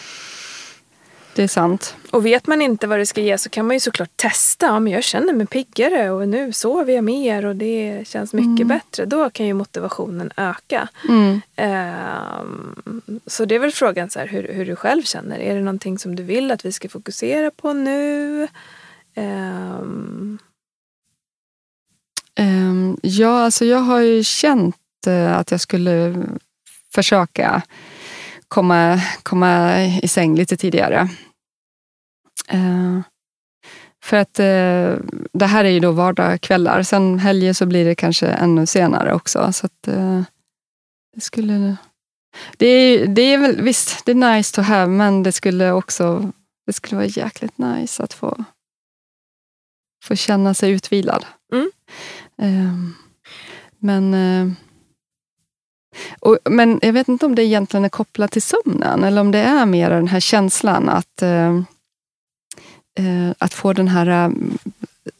[1.36, 1.95] Det är sant.
[2.12, 4.65] Och vet man inte vad det ska ge så kan man ju såklart testa.
[4.65, 8.67] Ja, men jag känner mig piggare och nu sover jag mer och det känns mycket
[8.67, 9.06] bättre.
[9.06, 10.89] Då kan ju motivationen öka.
[11.10, 11.41] Mm.
[11.56, 12.75] Ehm,
[13.25, 15.39] så det är väl frågan så här, hur, hur du själv känner.
[15.39, 18.47] Är det någonting som du vill att vi ska fokusera på nu?
[19.15, 20.39] Ehm,
[22.38, 24.75] Ehm, ja, alltså jag har ju känt
[25.08, 26.15] eh, att jag skulle
[26.93, 27.62] försöka
[28.47, 31.10] komma, komma i säng lite tidigare.
[32.47, 33.01] Eh,
[34.03, 34.95] för att eh,
[35.33, 36.83] det här är ju då vardagskvällar.
[36.83, 39.53] Sen helger så blir det kanske ännu senare också.
[39.53, 40.21] Så att, eh,
[41.15, 41.77] det skulle...
[42.57, 46.31] Det är, det är väl, visst, det är nice to have, men det skulle också
[46.65, 48.43] det skulle vara jäkligt nice att få,
[50.03, 51.25] få känna sig utvilad.
[51.53, 51.71] Mm.
[53.79, 54.55] Men,
[56.19, 59.39] och, men jag vet inte om det egentligen är kopplat till sömnen eller om det
[59.39, 61.55] är mer den här känslan att, eh,
[62.99, 64.31] eh, att få den här eh,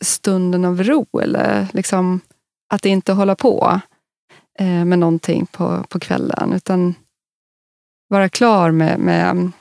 [0.02, 2.20] stunden av ro eller liksom
[2.74, 3.80] att inte hålla på
[4.60, 6.96] eh, med någonting på, på kvällen utan
[8.08, 9.52] vara klar med, med,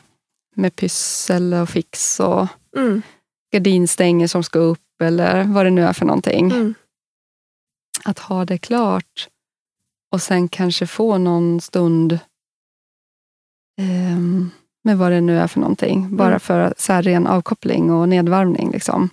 [0.57, 3.03] med pyssel och fix och mm,
[3.53, 6.51] gardinstänger som ska upp eller vad det nu är för någonting.
[6.51, 6.75] mm,
[8.05, 9.29] Att ha det klart
[10.13, 12.19] och sen kanske få någon stund
[13.81, 14.51] ehm,
[14.85, 16.17] med vad det nu är för någonting.
[16.17, 16.41] Bara Mm.
[16.41, 18.71] för så här ren avkoppling och nedvarvning.
[18.71, 19.11] Liksom.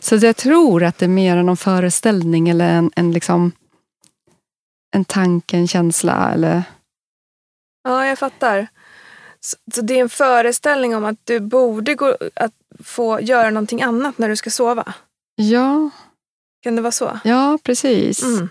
[0.00, 3.52] Så jag tror att det är mer någon föreställning eller en, en, liksom,
[4.96, 6.32] en tanke, en känsla.
[6.34, 6.62] Eller,
[7.82, 8.66] Ja, jag fattar.
[9.40, 12.52] Så, så det är en föreställning om att du borde gå, att
[12.84, 14.94] få göra någonting annat när du ska sova?
[15.34, 15.90] ja,
[16.62, 17.20] Kan det vara så?
[17.24, 18.22] ja, precis.
[18.22, 18.48] Mm.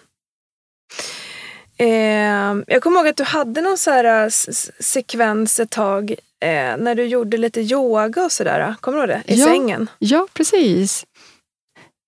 [1.79, 6.77] Eh, jag kommer ihåg att du hade någon så här s- sekvens ett tag eh,
[6.77, 8.75] när du gjorde lite yoga och sådär.
[8.81, 9.33] Kommer du ihåg det?
[9.33, 9.45] I Ja.
[9.45, 9.89] sängen.
[9.99, 11.05] Ja, precis.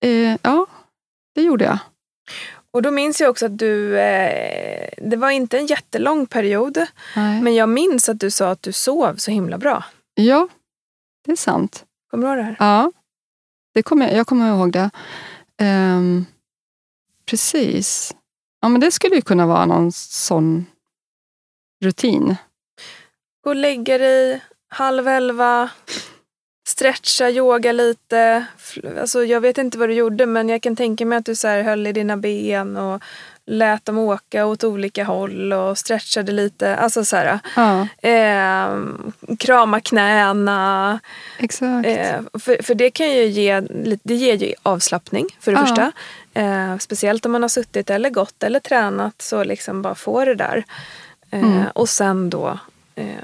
[0.04, 0.66] Eh, ja,
[1.34, 1.78] det gjorde jag.
[2.70, 7.42] Och då minns jag också att du, eh, det var inte en jättelång period, Nej.
[7.42, 9.84] men jag minns att du sa att du sov så himla bra.
[10.14, 10.48] Ja,
[11.26, 11.84] det är sant.
[12.10, 12.56] Kommer du ihåg det här?
[12.58, 12.92] Ja,
[13.74, 14.90] det kommer, jag kommer ihåg det.
[15.58, 16.26] Ehm,
[17.26, 18.14] precis.
[18.62, 20.66] Ja, men det skulle ju kunna vara någon sån
[21.84, 22.36] rutin.
[23.44, 25.70] Gå och lägga dig halv elva,
[26.68, 28.44] stretcha, yoga lite.
[29.00, 31.48] Alltså, jag vet inte vad du gjorde men jag kan tänka mig att du så
[31.48, 33.02] här höll i dina ben och
[33.46, 36.76] lät dem åka åt olika håll och stretchade lite.
[36.76, 38.78] Alltså så här, Ja, eh,
[39.38, 41.00] krama knäna.
[41.38, 41.86] exakt.
[41.86, 43.60] Eh, för, för det kan ju ge,
[44.02, 45.66] det ger ju avslappning för det Ja.
[45.66, 45.92] första.
[46.34, 50.34] Eh, speciellt om man har suttit eller gått eller tränat så liksom bara få det
[50.34, 50.64] där.
[51.30, 51.66] Eh, Mm.
[51.74, 52.58] Och sen då
[52.94, 53.16] eh,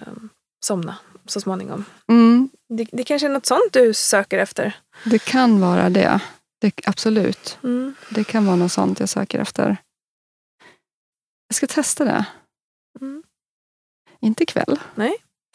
[0.67, 1.85] somna så småningom.
[2.09, 4.73] Mm, Det, det kanske är något sånt du söker efter?
[5.05, 6.21] det kan vara det.
[6.61, 6.73] det.
[6.87, 7.59] Absolut.
[7.65, 7.95] Mm.
[8.11, 9.77] Det kan vara något sånt jag söker efter.
[11.49, 12.25] Jag ska testa det.
[13.01, 13.23] Mm.
[14.21, 14.79] Inte ikväll.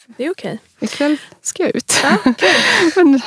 [0.06, 0.58] Det är okej.
[0.80, 1.92] Ikväll ska jag ut.
[2.02, 2.18] Ja,
[2.96, 3.20] men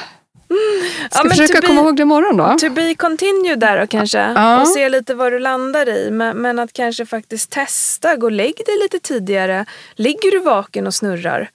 [1.12, 2.56] ska Ja, försöka be- komma ihåg det imorgon då.
[2.60, 4.18] To be continue där då kanske.
[4.18, 4.62] Ja.
[4.62, 6.12] Och se lite vad du landar i.
[6.12, 8.16] Men, men att kanske faktiskt testa.
[8.16, 9.66] Gå och lägg dig lite tidigare.
[9.96, 11.50] Ligger du vaken och snurrar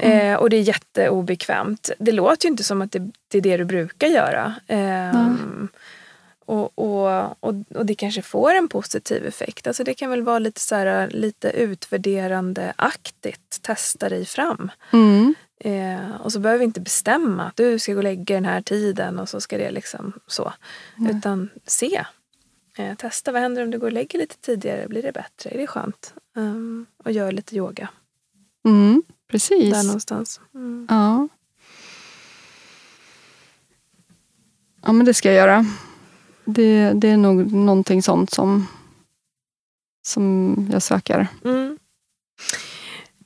[0.00, 0.32] Mm.
[0.32, 1.90] eh, och det är jätteobekvämt.
[1.98, 4.54] Det låter ju inte som att det, det är det du brukar göra.
[4.68, 5.68] Ehm,
[6.46, 7.08] och, och,
[7.40, 9.66] och, och det kanske får en positiv effekt.
[9.66, 10.38] Alltså det kan väl vara
[11.10, 13.62] lite utvärderande-aktigt.
[13.62, 14.70] Testa dig fram.
[14.92, 15.34] Mm.
[15.60, 18.62] Eh, och så behöver vi inte bestämma att du ska gå och lägga den här
[18.62, 20.52] tiden och så ska det liksom så.
[20.96, 21.16] Nej.
[21.16, 22.04] Utan se.
[22.78, 24.88] Eh, testa, vad händer om du går och lägger lite tidigare?
[24.88, 25.50] Blir det bättre?
[25.50, 26.14] Är det skönt?
[26.34, 27.88] Um, och gör lite yoga.
[28.64, 29.02] Mm.
[29.28, 29.74] Precis.
[29.74, 30.40] Där någonstans.
[30.54, 30.86] Mm.
[30.90, 31.28] Ja.
[34.82, 35.66] Ja, men det ska jag göra.
[36.44, 38.66] Det, det är nog någonting sånt som,
[40.02, 41.26] som jag söker.
[41.44, 41.65] Mm.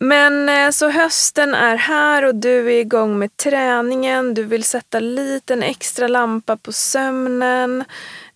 [0.02, 4.34] Men eh, så hösten är här och du är igång med träningen.
[4.34, 7.84] Du vill sätta lite en extra lampa på sömnen.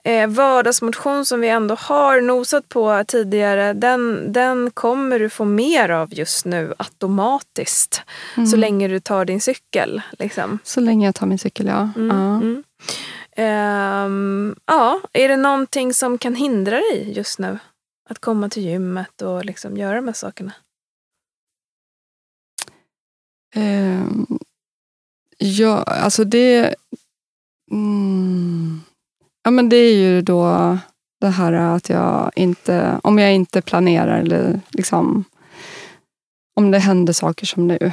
[0.06, 5.88] Eh, vardagsmotion som vi ändå har nosat på tidigare, den, den kommer du få mer
[5.88, 8.02] av just nu automatiskt.
[8.36, 8.46] Mm.
[8.46, 10.02] Så länge du tar din cykel.
[10.18, 10.58] Liksom.
[10.64, 11.88] Så länge jag tar min cykel, ja.
[11.96, 12.36] Mm, ja.
[12.36, 12.64] mm.
[13.36, 17.58] Ehm, ja, är det någonting som kan hindra dig just nu?
[18.10, 20.52] Att komma till gymmet och liksom göra de här sakerna?
[23.54, 24.26] Ehm,
[25.38, 26.74] ja, alltså det...
[27.70, 28.80] Mm,
[29.42, 30.78] ja, men det är ju då
[31.20, 33.00] det här att jag inte...
[33.02, 35.24] Om jag inte planerar eller liksom...
[36.56, 37.92] Om det händer saker som nu.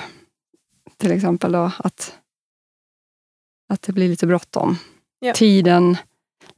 [0.98, 2.18] Till exempel då att,
[3.70, 4.78] att det blir lite bråttom.
[5.20, 5.34] Ja.
[5.34, 5.98] Tiden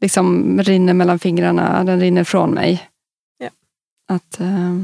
[0.02, 2.90] liksom rinner mellan fingrarna, den rinner från mig.
[3.38, 3.50] Ja.
[4.08, 4.84] Att eh,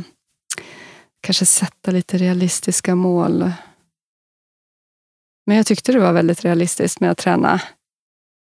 [1.22, 3.52] kanske sätta lite realistiska mål.
[5.50, 7.62] Men jag tyckte det var väldigt realistiskt med att träna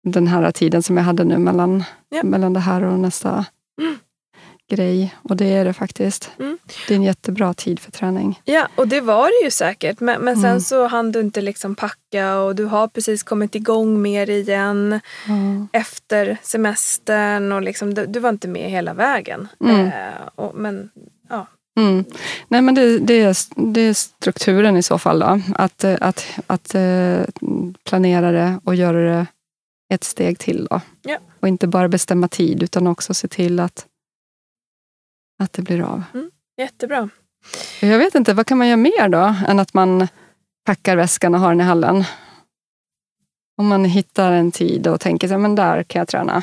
[0.04, 2.22] den här tiden som jag hade nu mellan, Ja.
[2.22, 3.44] mellan det här och nästa
[3.80, 3.98] Mm.
[4.70, 5.14] grej.
[5.22, 6.30] Och det är det faktiskt.
[6.38, 6.58] Mm.
[6.88, 8.40] Det är en jättebra tid för träning.
[8.44, 10.00] Ja, och det var det ju säkert.
[10.00, 10.60] Men, men sen Mm.
[10.60, 15.66] så hann du inte liksom packa och du har precis kommit igång mer igen Ja.
[15.80, 19.48] efter semestern och liksom, du, du var inte med hela vägen.
[19.60, 19.86] Mm.
[19.86, 19.92] Eh,
[20.34, 20.90] och, men
[21.76, 22.04] Mm.
[22.48, 23.36] Nej, men det, det, är,
[23.72, 25.18] det är strukturen i så fall.
[25.18, 25.40] Då.
[25.54, 27.20] Att, eh, att, att eh,
[27.84, 29.26] planera det och göra det
[29.94, 30.66] ett steg till.
[30.70, 30.80] Då.
[31.02, 31.18] Ja.
[31.40, 33.86] Och inte bara bestämma tid utan också se till att,
[35.42, 36.02] att det blir av.
[36.56, 37.08] jättebra.
[37.80, 40.08] Jag vet inte, vad kan man göra mer då än att man
[40.64, 42.04] packar väskan och har den i hallen?
[43.58, 46.42] Om man hittar en tid och tänker men där kan jag träna.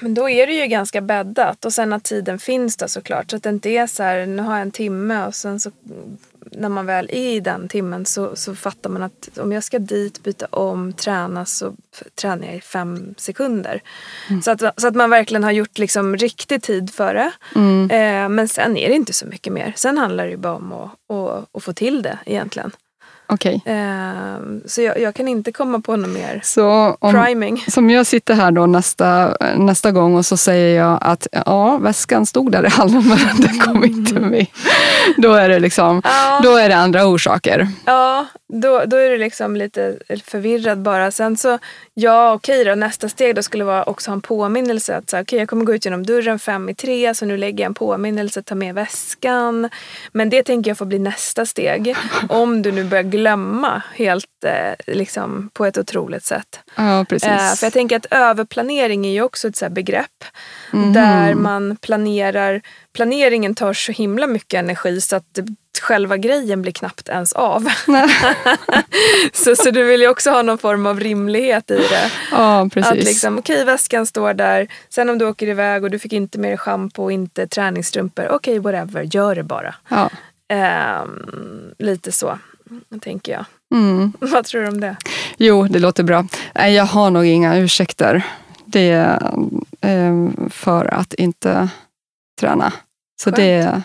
[0.00, 3.30] Men då är det ju ganska bäddat och sen att tiden finns där såklart.
[3.30, 5.70] Så att det inte är så här, nu har jag en timme och sen så
[6.50, 9.78] när man väl är i den timmen så, så fattar man att om jag ska
[9.78, 11.74] dit, byta om, träna så
[12.14, 13.80] tränar jag i fem sekunder.
[14.44, 17.32] Så, att, så att man verkligen har gjort liksom riktig tid för det.
[17.54, 17.90] Mm.
[17.90, 19.72] Eh, men sen är det inte så mycket mer.
[19.76, 22.72] Sen handlar det ju bara om att, att, att få till det egentligen.
[23.26, 27.64] Okej, Eh, så jag, jag kan inte komma på något mer så om, priming.
[27.70, 32.26] som jag sitter här då nästa, nästa gång och så säger jag att ja, väskan
[32.26, 34.46] stod där i hallen men den kom inte med.
[35.16, 36.40] Då är det liksom, Ja.
[36.42, 37.68] då är det andra orsaker.
[37.86, 41.10] Ja, då, då är det liksom lite förvirrad bara.
[41.10, 41.58] Sen så,
[41.94, 44.96] ja okej då, nästa steg då skulle vara också ha en påminnelse.
[44.96, 47.64] Att så, okej, jag kommer gå ut genom dörren fem i tre, så nu lägger
[47.64, 49.68] jag en påminnelse, ta med väskan.
[50.12, 51.96] Men det tänker jag får bli nästa steg.
[52.28, 56.60] Om du nu börjar glömma helt eh, liksom på ett otroligt sätt.
[56.76, 57.28] Ja, precis.
[57.28, 60.24] Eh, för jag tänker att överplanering är ju också ett så begrepp.
[60.70, 60.92] Mhm.
[60.92, 62.60] Där man planerar,
[62.92, 65.38] planeringen tar så himla mycket energi så att
[65.82, 67.68] själva grejen blir knappt ens av.
[69.32, 72.10] Så, så du vill ju också ha någon form av rimlighet i det.
[72.30, 72.92] Ja, precis.
[72.92, 76.38] Att liksom, okej väskan står där, sen om du åker iväg och du fick inte
[76.38, 79.74] dig schampo och inte träningsstrumpor, okej whatever, gör det bara.
[79.88, 80.10] ja.
[80.48, 82.38] Ehm, lite så,
[83.00, 83.44] tänker jag.
[83.74, 84.12] Mm.
[84.20, 84.96] Vad tror du om det?
[85.36, 86.26] Jo, det låter bra.
[86.54, 88.26] Jag har nog inga ursäkter.
[88.64, 89.34] Det är
[89.80, 91.68] eh, för att inte
[92.40, 92.72] träna.
[93.22, 93.36] Så Skönt.
[93.36, 93.82] det,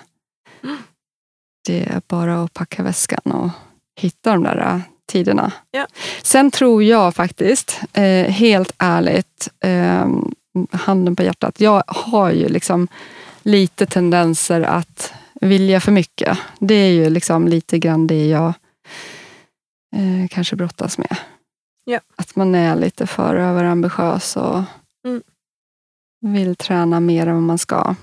[1.66, 3.50] det är bara att packa väskan och
[4.00, 5.52] hitta de där eh, tiderna.
[5.72, 5.88] Ja.
[6.22, 10.08] Sen tror jag faktiskt, eh, helt ärligt, eh,
[10.72, 12.88] handen på hjärtat, jag har ju liksom
[13.44, 16.38] lite tendenser att vilja för mycket.
[16.60, 18.54] Det är ju liksom lite grann det jag
[19.96, 21.18] eh, kanske brottas med.
[21.86, 22.00] Ja.
[22.16, 24.62] Att man är lite för överambitiös och
[25.06, 25.22] Mm.
[26.22, 27.96] vill träna mer än vad man ska.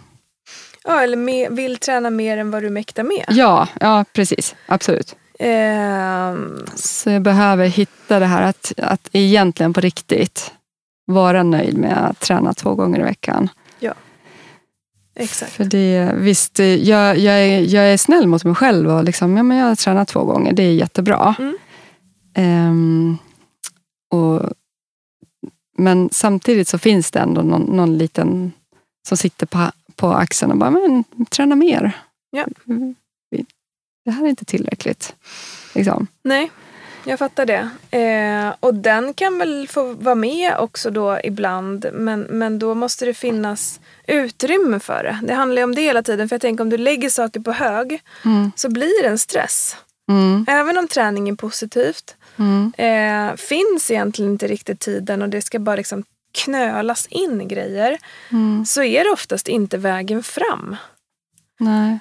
[0.84, 3.24] Ja, eller me- vill träna mer än vad du mäktar med.
[3.28, 4.54] Ja, ja precis.
[4.66, 5.16] Absolut.
[5.38, 10.52] Ehm, Så jag behöver hitta det här att, att egentligen på riktigt
[11.06, 13.48] vara nöjd med att träna två gånger i veckan.
[15.18, 15.52] exakt.
[15.52, 19.42] För det, visst, jag, jag, är, jag är snäll mot mig själv och liksom, ja,
[19.42, 20.52] men jag har tränat två gånger.
[20.52, 21.34] Det är jättebra.
[21.38, 21.56] Mm.
[22.36, 23.18] Ehm,
[24.10, 24.42] och,
[25.78, 28.52] men samtidigt så finns det ändå någon, någon liten
[29.08, 31.92] som sitter på, på axeln och bara, men träna mer.
[32.30, 32.46] Ja.
[34.04, 35.14] Det här är inte tillräckligt.
[35.74, 36.06] Liksom.
[36.22, 36.50] Nej,
[37.04, 37.68] jag fattar det.
[37.98, 41.86] Eh, och den kan väl få vara med också då ibland.
[41.92, 45.26] Men, men då måste det finnas utrymme för det.
[45.26, 46.28] Det handlar ju om det hela tiden.
[46.28, 48.52] För jag tänker om du lägger saker på hög Mm.
[48.56, 49.76] så blir det en stress.
[50.10, 50.46] Mm.
[50.48, 52.16] Även om träning är positivt.
[52.38, 52.72] Mm.
[52.78, 57.98] Eh, finns egentligen inte riktigt tiden och det ska bara liksom knölas in grejer.
[58.32, 58.66] Mm.
[58.66, 60.76] Så är det oftast inte vägen fram.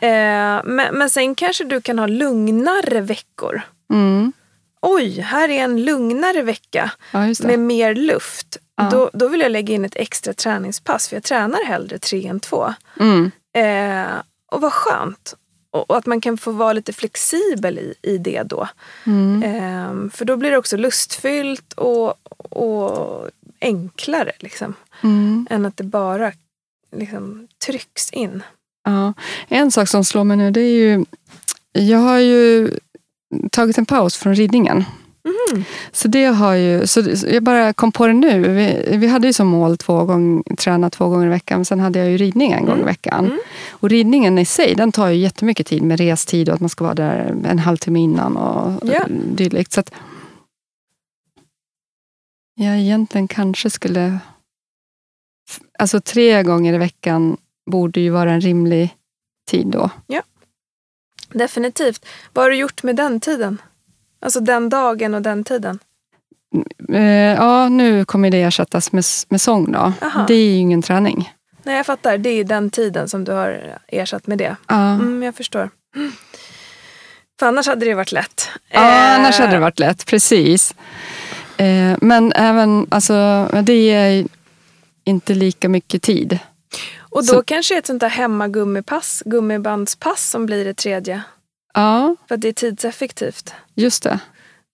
[0.01, 3.61] Eh, men, men sen kanske du kan ha lugnare veckor.
[3.93, 4.33] Mm.
[4.81, 8.57] Oj, här är en lugnare vecka Ja, med mer luft.
[8.77, 8.89] Ja.
[8.91, 12.39] Då, då vill jag lägga in ett extra träningspass för jag tränar hellre tre än
[12.39, 12.73] två.
[12.99, 13.31] Mm.
[13.53, 14.13] Eh,
[14.51, 15.35] och vad skönt.
[15.75, 18.67] Och, att man kan få vara lite flexibel i, i det då.
[19.05, 19.43] Mm.
[19.43, 23.29] Eh, för då blir det också lustfyllt och, och
[23.61, 24.73] enklare liksom.
[25.03, 25.47] Mm.
[25.49, 26.31] Än att det bara
[26.95, 28.43] liksom, trycks in.
[28.83, 29.13] Ja.
[29.47, 31.05] En sak som slår mig nu det är ju,
[31.71, 32.71] jag har ju
[33.51, 34.83] tagit en paus från ridningen.
[35.25, 35.63] Mhm.
[35.91, 38.39] Så det har ju, så jag bara kom på det nu.
[38.39, 41.79] Vi, vi hade ju som mål två gång, träna två gånger i veckan, men sen
[41.79, 43.25] hade jag ju ridning en gång i veckan.
[43.25, 43.39] Mm.
[43.69, 46.83] Och ridningen i sig, den tar ju jättemycket tid med restid och att man ska
[46.83, 49.05] vara där en halvtimme innan och Ja.
[49.09, 49.71] dylikt.
[49.73, 49.91] Så att
[52.55, 54.19] jag egentligen kanske skulle...
[55.79, 57.37] Alltså tre gånger i veckan
[57.71, 58.95] borde ju vara en rimlig
[59.51, 59.89] tid då.
[61.33, 62.05] Definitivt.
[62.33, 63.61] Vad har du gjort med den tiden?
[64.19, 65.79] Alltså den dagen och den tiden?
[66.93, 69.93] Eh, ja, nu kommer det ersättas med, med sång då.
[70.01, 70.25] Aha.
[70.27, 71.33] Det är ju ingen träning.
[71.63, 72.17] Nej, jag fattar.
[72.17, 74.55] Det är den tiden som du har ersatt med det.
[74.67, 74.93] Ja.
[74.93, 75.69] Mm, jag förstår.
[75.95, 76.11] Mm.
[77.39, 78.49] För annars hade det varit lätt.
[78.69, 80.75] Ja, annars Eh, hade det varit lätt, precis.
[81.57, 83.13] Eh, men även, alltså,
[83.63, 84.27] det är
[85.03, 86.39] inte lika mycket tid.
[86.99, 91.21] Och då så- kanske ett sånt där hemmagummipass, gummibandspass som blir det tredje.
[91.75, 93.53] Ja, För att det är tidseffektivt.
[93.75, 94.19] just det.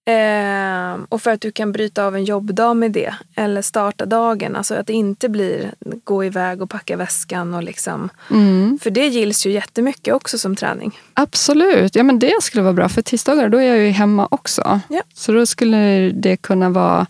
[0.05, 3.15] Eh, och för att du kan bryta av en jobbdag med det.
[3.35, 4.55] Eller starta dagen.
[4.55, 7.53] Alltså att det inte blir gå iväg och packa väskan.
[7.53, 8.09] Och liksom.
[8.31, 8.79] Mm.
[8.81, 10.99] För det gills ju jättemycket också som träning.
[11.13, 12.89] Absolut, ja, men det skulle vara bra.
[12.89, 14.79] För tisdagar då är jag ju hemma också.
[14.89, 15.01] Ja.
[15.13, 17.07] Så då skulle det kunna vara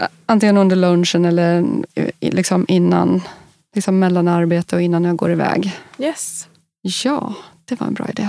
[0.00, 1.64] eh, antingen under lunchen eller
[2.20, 3.22] i- liksom innan,
[3.74, 5.78] liksom mellan arbete och innan jag går iväg.
[5.98, 6.48] Yes.
[6.82, 8.28] Ja, det var en bra idé.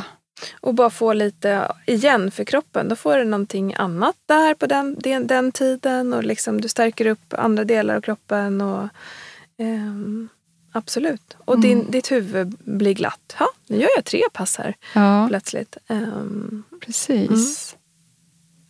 [0.62, 2.88] Och bara få lite igen för kroppen.
[2.90, 6.14] Då får du någonting annat där på den, den, den tiden.
[6.14, 8.62] Och liksom du stärker upp andra delar av kroppen.
[8.62, 8.88] Och,
[9.58, 10.30] ehm,
[10.72, 11.38] absolut.
[11.46, 11.62] Och Mm.
[11.70, 13.36] din, ditt huvud blir glatt.
[13.40, 15.78] Ja, nu gör jag tre pass här Ja, plötsligt.
[15.88, 17.30] Ehm, precis.
[17.30, 17.82] Mm.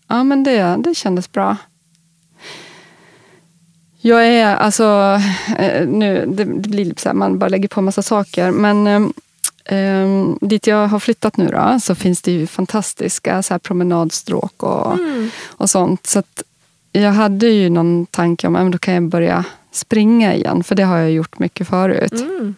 [0.07, 1.57] Ja, men det, det kändes bra.
[4.03, 5.19] Jag är alltså,
[5.57, 8.51] eh, nu, det, blir så här, man bara lägger på massa saker.
[8.51, 9.13] Men
[9.71, 14.63] ehm, dit jag har flyttat nu då, så finns det ju fantastiska så här promenadstråk
[14.63, 15.29] och, mm.
[15.47, 16.07] och sånt.
[16.07, 16.23] Så
[16.91, 20.63] jag hade ju någon tanke om att då kan jag börja springa igen.
[20.63, 22.11] För det har jag gjort mycket förut.
[22.11, 22.55] Mm.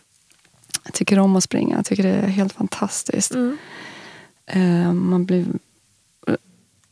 [0.83, 1.75] Jag tycker om att springa.
[1.75, 3.33] Jag tycker det är helt fantastiskt.
[3.33, 3.57] Mm.
[4.45, 5.45] Eh, man blir...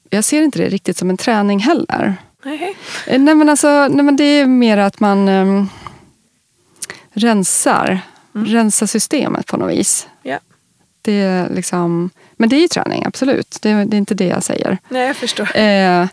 [0.10, 2.16] Jag ser inte det riktigt som en träning heller.
[2.44, 2.76] Nej.
[3.08, 5.70] Eh, Nej men, alltså, nej men det är mer att man um,
[7.12, 8.00] rensar,
[8.36, 8.48] Mm.
[8.48, 10.08] rensar systemet på något vis.
[10.24, 10.40] Ja.
[11.02, 13.58] Det är liksom, men det är ju träning, absolut.
[13.62, 14.78] Det, det är inte det jag säger.
[14.90, 15.58] Nej, jag förstår.
[15.58, 16.08] Eh,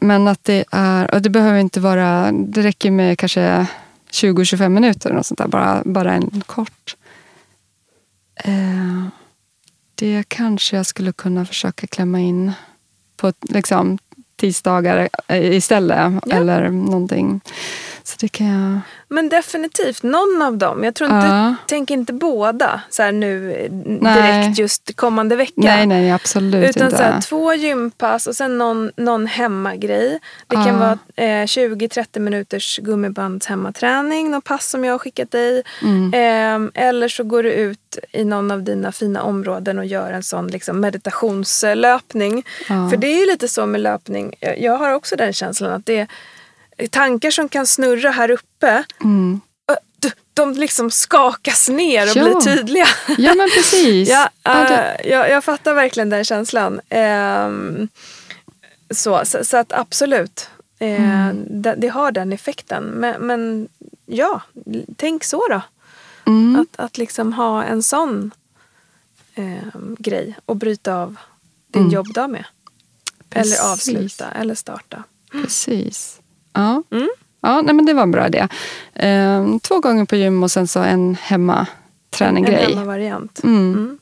[0.00, 3.66] men att det är, och det behöver inte vara, det räcker med kanske
[4.10, 6.96] 20-25 minuter, eller något sånt där, bara, bara en kort.
[8.44, 9.06] Eh,
[9.94, 12.52] det kanske jag skulle kunna försöka klämma in
[13.16, 13.98] på liksom,
[14.36, 16.12] tisdagar eh, istället.
[16.26, 16.36] Ja.
[16.36, 17.40] Eller någonting.
[18.04, 18.80] Så det kan jag...
[19.08, 20.84] Men definitivt någon av dem.
[20.84, 21.54] Jag tror inte, Ja.
[21.66, 24.22] tänk inte båda så här nu eh, Nej.
[24.42, 25.52] direkt just kommande vecka.
[25.56, 26.96] Nej, nej, absolut Utan inte.
[26.96, 30.18] så här, två gympass och sen någon, någon hemmagrej.
[30.46, 30.72] Det kan Ja.
[30.78, 35.62] vara eh, 20-30 minuters gummibands hemmaträning, något pass som jag har skickat dig.
[35.82, 36.14] Mm.
[36.74, 40.22] Eh, eller så går du ut i någon av dina fina områden och gör en
[40.22, 42.44] sån liksom, meditationslöpning.
[42.68, 42.88] Ja.
[42.90, 44.34] För det är ju lite så med löpning.
[44.58, 46.06] Jag- har också den känslan att det
[46.88, 48.84] tankar som kan snurra här uppe.
[49.04, 49.40] Mm.
[50.34, 52.24] De liksom skakas ner och Ja.
[52.24, 52.86] blir tydliga.
[53.18, 54.08] Ja, men precis.
[54.10, 56.80] Ja, det- eh, jag, jag fattar verkligen den känslan.
[56.88, 57.88] Ehm,
[58.90, 61.62] så, så, så att absolut, eh, Mm.
[61.62, 62.84] det, det har den effekten.
[62.84, 63.68] Men, men
[64.06, 64.42] ja,
[64.96, 65.60] tänk så då.
[66.26, 66.60] mm.
[66.60, 68.30] Att, att liksom ha en sån
[69.34, 71.16] ehm, grej och bryta av
[71.68, 71.94] din Mm.
[71.94, 72.44] jobbdag med.
[73.30, 73.58] Precis.
[73.60, 75.02] Eller avsluta eller starta.
[75.32, 76.20] Precis.
[76.52, 77.08] Ja, Mm.
[77.42, 78.48] ja nej, men det var en bra idé.
[78.94, 83.40] Ehm, två gånger på gym och sen så en hemmaträning En hemmavariant.
[83.44, 83.72] Mm.
[83.74, 83.98] Mm.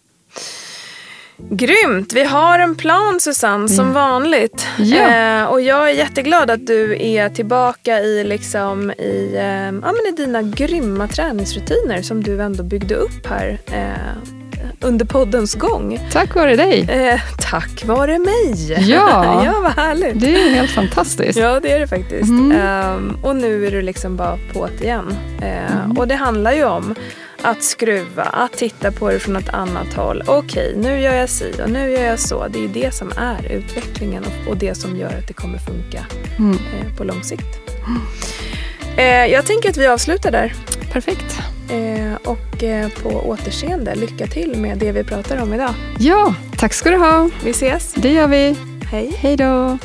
[1.51, 2.12] Grymt!
[2.12, 3.92] Vi har en plan Susanne, som Mm.
[3.94, 4.66] vanligt.
[4.78, 4.96] Ja.
[5.11, 10.07] Eh, och jag är jätteglad att du är tillbaka i, liksom, i, eh, ja, men
[10.09, 14.39] i dina grymma träningsrutiner som du ändå byggde upp här eh,
[14.81, 16.09] under poddens gång.
[16.12, 16.81] Tack vare dig.
[16.91, 18.73] Eh, tack vare mig!
[18.91, 19.43] Ja.
[19.45, 20.21] ja, vad härligt!
[20.21, 21.39] Det är helt fantastiskt.
[21.39, 22.29] Ja, det är det faktiskt.
[22.31, 22.53] Mm.
[22.61, 25.14] Ehm, och nu är du liksom bara på det igen.
[25.43, 26.95] Ehm, Och det handlar ju om
[27.43, 30.23] att skruva, att titta på det från ett annat håll.
[30.27, 32.47] Okej, nu gör jag si och nu gör jag så.
[32.49, 36.07] Det är det som är utvecklingen och, och det som gör att det kommer funka
[36.39, 36.53] Mm.
[36.53, 37.59] eh, på lång sikt.
[38.97, 40.53] Eh, jag tänker att vi avslutar där.
[40.93, 41.38] Perfekt.
[41.70, 45.74] Eh, och eh, på återseende, lycka till med det vi pratar om idag.
[45.99, 47.30] Ja, tack ska du ha.
[47.45, 47.95] Vi ses.
[47.95, 48.57] Det gör vi.
[48.91, 49.12] Hej!
[49.18, 49.78] Hej då.